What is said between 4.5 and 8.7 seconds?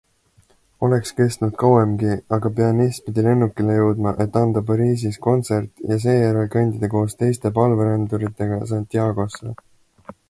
Pariisis kontsert ja seejärel kõndida koos teiste palveränduritega